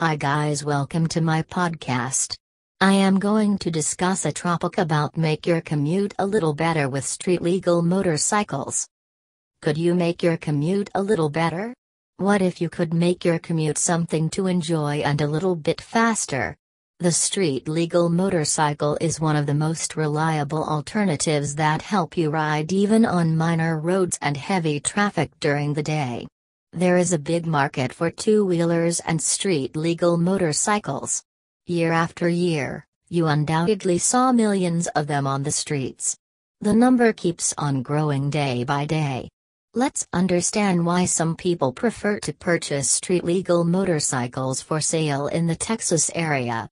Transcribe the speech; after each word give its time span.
Hi 0.00 0.14
guys, 0.14 0.64
welcome 0.64 1.08
to 1.08 1.20
my 1.20 1.42
podcast. 1.42 2.36
I 2.80 2.92
am 2.92 3.18
going 3.18 3.58
to 3.58 3.68
discuss 3.68 4.24
a 4.24 4.30
topic 4.30 4.78
about 4.78 5.16
make 5.16 5.44
your 5.44 5.60
commute 5.60 6.14
a 6.20 6.24
little 6.24 6.54
better 6.54 6.88
with 6.88 7.04
street 7.04 7.42
legal 7.42 7.82
motorcycles. 7.82 8.86
Could 9.60 9.76
you 9.76 9.96
make 9.96 10.22
your 10.22 10.36
commute 10.36 10.88
a 10.94 11.02
little 11.02 11.30
better? 11.30 11.74
What 12.18 12.42
if 12.42 12.60
you 12.60 12.70
could 12.70 12.94
make 12.94 13.24
your 13.24 13.40
commute 13.40 13.76
something 13.76 14.30
to 14.30 14.46
enjoy 14.46 14.98
and 14.98 15.20
a 15.20 15.26
little 15.26 15.56
bit 15.56 15.80
faster? 15.80 16.56
The 17.00 17.10
street 17.10 17.66
legal 17.66 18.08
motorcycle 18.08 18.96
is 19.00 19.18
one 19.18 19.34
of 19.34 19.46
the 19.46 19.54
most 19.54 19.96
reliable 19.96 20.62
alternatives 20.62 21.56
that 21.56 21.82
help 21.82 22.16
you 22.16 22.30
ride 22.30 22.72
even 22.72 23.04
on 23.04 23.36
minor 23.36 23.80
roads 23.80 24.16
and 24.22 24.36
heavy 24.36 24.78
traffic 24.78 25.32
during 25.40 25.74
the 25.74 25.82
day. 25.82 26.28
There 26.78 26.96
is 26.96 27.12
a 27.12 27.18
big 27.18 27.44
market 27.44 27.92
for 27.92 28.08
two-wheelers 28.08 29.00
and 29.00 29.20
street-legal 29.20 30.16
motorcycles. 30.16 31.24
Year 31.66 31.90
after 31.90 32.28
year, 32.28 32.86
you 33.08 33.26
undoubtedly 33.26 33.98
saw 33.98 34.30
millions 34.30 34.86
of 34.94 35.08
them 35.08 35.26
on 35.26 35.42
the 35.42 35.50
streets. 35.50 36.16
The 36.60 36.72
number 36.72 37.12
keeps 37.12 37.52
on 37.58 37.82
growing 37.82 38.30
day 38.30 38.62
by 38.62 38.84
day. 38.84 39.28
Let's 39.74 40.06
understand 40.12 40.86
why 40.86 41.06
some 41.06 41.34
people 41.34 41.72
prefer 41.72 42.20
to 42.20 42.32
purchase 42.32 42.88
street-legal 42.88 43.64
motorcycles 43.64 44.62
for 44.62 44.80
sale 44.80 45.26
in 45.26 45.48
the 45.48 45.56
Texas 45.56 46.12
area. 46.14 46.68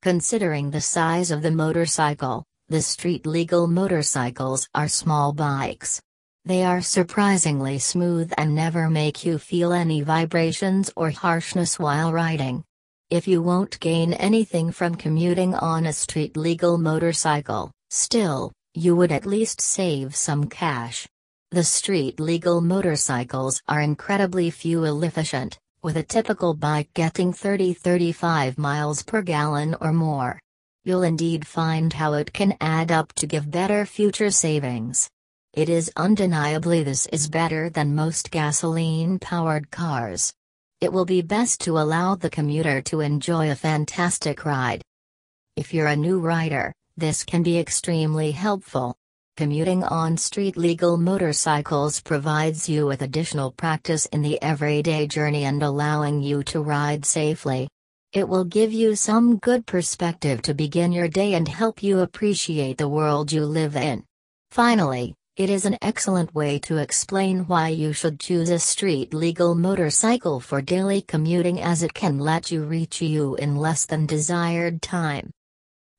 Considering 0.00 0.70
the 0.70 0.80
size 0.80 1.30
of 1.30 1.42
the 1.42 1.50
motorcycle, 1.50 2.46
the 2.70 2.80
street-legal 2.80 3.66
motorcycles 3.66 4.70
are 4.74 4.88
small 4.88 5.34
bikes, 5.34 6.00
they 6.46 6.62
are 6.62 6.82
surprisingly 6.82 7.78
smooth 7.78 8.30
and 8.36 8.54
never 8.54 8.90
make 8.90 9.24
you 9.24 9.38
feel 9.38 9.72
any 9.72 10.02
vibrations 10.02 10.90
or 10.94 11.10
harshness 11.10 11.78
while 11.78 12.12
riding. 12.12 12.62
If 13.08 13.26
you 13.26 13.40
won't 13.40 13.80
gain 13.80 14.12
anything 14.12 14.70
from 14.70 14.94
commuting 14.94 15.54
on 15.54 15.86
a 15.86 15.92
street 15.92 16.36
legal 16.36 16.76
motorcycle, 16.76 17.70
still, 17.88 18.52
you 18.74 18.94
would 18.94 19.10
at 19.10 19.24
least 19.24 19.60
save 19.60 20.14
some 20.14 20.44
cash. 20.44 21.06
The 21.50 21.64
street 21.64 22.20
legal 22.20 22.60
motorcycles 22.60 23.62
are 23.66 23.80
incredibly 23.80 24.50
fuel 24.50 25.02
efficient, 25.02 25.58
with 25.82 25.96
a 25.96 26.02
typical 26.02 26.52
bike 26.52 26.92
getting 26.92 27.32
30 27.32 27.72
35 27.72 28.58
miles 28.58 29.02
per 29.02 29.22
gallon 29.22 29.76
or 29.80 29.92
more. 29.92 30.38
You'll 30.84 31.04
indeed 31.04 31.46
find 31.46 31.92
how 31.92 32.12
it 32.14 32.34
can 32.34 32.56
add 32.60 32.92
up 32.92 33.14
to 33.14 33.26
give 33.26 33.50
better 33.50 33.86
future 33.86 34.30
savings. 34.30 35.08
It 35.56 35.68
is 35.68 35.88
undeniably 35.94 36.82
this 36.82 37.06
is 37.12 37.28
better 37.28 37.70
than 37.70 37.94
most 37.94 38.32
gasoline-powered 38.32 39.70
cars. 39.70 40.34
It 40.80 40.92
will 40.92 41.04
be 41.04 41.22
best 41.22 41.60
to 41.60 41.78
allow 41.78 42.16
the 42.16 42.28
commuter 42.28 42.82
to 42.82 42.98
enjoy 42.98 43.52
a 43.52 43.54
fantastic 43.54 44.44
ride. 44.44 44.82
If 45.54 45.72
you're 45.72 45.86
a 45.86 45.94
new 45.94 46.18
rider, 46.18 46.72
this 46.96 47.22
can 47.22 47.44
be 47.44 47.56
extremely 47.56 48.32
helpful. 48.32 48.96
Commuting 49.36 49.84
on 49.84 50.16
street 50.16 50.56
legal 50.56 50.96
motorcycles 50.96 52.00
provides 52.00 52.68
you 52.68 52.86
with 52.86 53.02
additional 53.02 53.52
practice 53.52 54.06
in 54.06 54.22
the 54.22 54.42
everyday 54.42 55.06
journey 55.06 55.44
and 55.44 55.62
allowing 55.62 56.20
you 56.20 56.42
to 56.42 56.62
ride 56.62 57.04
safely. 57.04 57.68
It 58.12 58.28
will 58.28 58.44
give 58.44 58.72
you 58.72 58.96
some 58.96 59.36
good 59.36 59.66
perspective 59.66 60.42
to 60.42 60.52
begin 60.52 60.90
your 60.90 61.06
day 61.06 61.34
and 61.34 61.46
help 61.46 61.80
you 61.80 62.00
appreciate 62.00 62.76
the 62.76 62.88
world 62.88 63.30
you 63.30 63.44
live 63.44 63.76
in. 63.76 64.02
Finally, 64.50 65.14
it 65.36 65.50
is 65.50 65.64
an 65.64 65.76
excellent 65.82 66.32
way 66.32 66.60
to 66.60 66.76
explain 66.76 67.40
why 67.48 67.66
you 67.66 67.92
should 67.92 68.20
choose 68.20 68.50
a 68.50 68.58
street 68.58 69.12
legal 69.12 69.56
motorcycle 69.56 70.38
for 70.38 70.62
daily 70.62 71.02
commuting 71.02 71.60
as 71.60 71.82
it 71.82 71.92
can 71.92 72.20
let 72.20 72.52
you 72.52 72.62
reach 72.62 73.02
you 73.02 73.34
in 73.34 73.56
less 73.56 73.84
than 73.84 74.06
desired 74.06 74.80
time. 74.80 75.32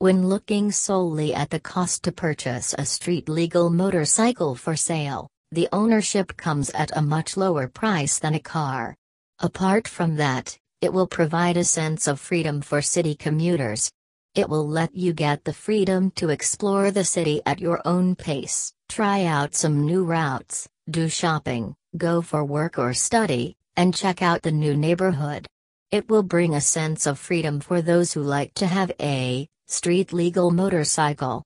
When 0.00 0.28
looking 0.28 0.70
solely 0.70 1.32
at 1.32 1.48
the 1.48 1.60
cost 1.60 2.02
to 2.02 2.12
purchase 2.12 2.74
a 2.76 2.84
street 2.84 3.26
legal 3.26 3.70
motorcycle 3.70 4.54
for 4.54 4.76
sale, 4.76 5.28
the 5.50 5.66
ownership 5.72 6.36
comes 6.36 6.68
at 6.70 6.94
a 6.94 7.00
much 7.00 7.34
lower 7.34 7.68
price 7.68 8.18
than 8.18 8.34
a 8.34 8.40
car. 8.40 8.94
Apart 9.38 9.88
from 9.88 10.16
that, 10.16 10.58
it 10.82 10.92
will 10.92 11.06
provide 11.06 11.56
a 11.56 11.64
sense 11.64 12.06
of 12.06 12.20
freedom 12.20 12.60
for 12.60 12.82
city 12.82 13.14
commuters. 13.14 13.90
It 14.34 14.50
will 14.50 14.68
let 14.68 14.94
you 14.94 15.14
get 15.14 15.44
the 15.44 15.54
freedom 15.54 16.10
to 16.16 16.28
explore 16.28 16.90
the 16.90 17.04
city 17.04 17.40
at 17.46 17.60
your 17.60 17.80
own 17.86 18.14
pace. 18.14 18.74
Try 18.92 19.24
out 19.24 19.54
some 19.54 19.86
new 19.86 20.04
routes, 20.04 20.68
do 20.90 21.08
shopping, 21.08 21.74
go 21.96 22.20
for 22.20 22.44
work 22.44 22.78
or 22.78 22.92
study, 22.92 23.56
and 23.74 23.94
check 23.94 24.20
out 24.20 24.42
the 24.42 24.52
new 24.52 24.76
neighborhood. 24.76 25.46
It 25.90 26.10
will 26.10 26.22
bring 26.22 26.54
a 26.54 26.60
sense 26.60 27.06
of 27.06 27.18
freedom 27.18 27.60
for 27.60 27.80
those 27.80 28.12
who 28.12 28.22
like 28.22 28.52
to 28.56 28.66
have 28.66 28.92
a 29.00 29.48
street 29.66 30.12
legal 30.12 30.50
motorcycle. 30.50 31.42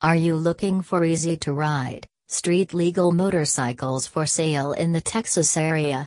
Are 0.00 0.16
you 0.16 0.34
looking 0.34 0.80
for 0.80 1.04
easy 1.04 1.36
to 1.44 1.52
ride, 1.52 2.06
street 2.28 2.72
legal 2.72 3.12
motorcycles 3.12 4.06
for 4.06 4.24
sale 4.24 4.72
in 4.72 4.92
the 4.92 5.02
Texas 5.02 5.58
area? 5.58 6.06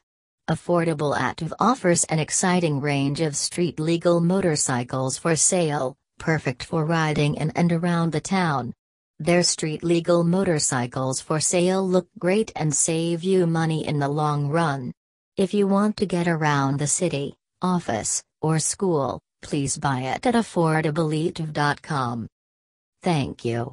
Affordable 0.49 1.15
ATV 1.15 1.51
offers 1.59 2.03
an 2.05 2.17
exciting 2.17 2.81
range 2.81 3.21
of 3.21 3.35
street 3.35 3.79
legal 3.79 4.21
motorcycles 4.21 5.19
for 5.19 5.35
sale, 5.35 5.95
perfect 6.17 6.63
for 6.63 6.83
riding 6.83 7.35
in 7.35 7.51
and 7.51 7.71
around 7.71 8.11
the 8.11 8.19
town. 8.21 8.73
Their 9.19 9.43
street 9.43 9.83
legal 9.83 10.23
motorcycles 10.23 11.21
for 11.21 11.39
sale 11.39 11.87
look 11.87 12.07
great 12.19 12.51
and 12.55 12.73
save 12.73 13.23
you 13.23 13.47
money 13.47 13.87
in 13.87 13.99
the 13.99 14.09
long 14.09 14.49
run. 14.49 14.91
If 15.37 15.53
you 15.53 15.67
want 15.67 15.97
to 15.97 16.05
get 16.05 16.27
around 16.27 16.79
the 16.79 16.87
city, 16.87 17.35
office, 17.61 18.21
or 18.41 18.59
school, 18.59 19.21
please 19.41 19.77
buy 19.77 20.01
it 20.01 20.25
at 20.25 20.35
affordableatv.com. 20.35 22.27
Thank 23.01 23.45
you. 23.45 23.71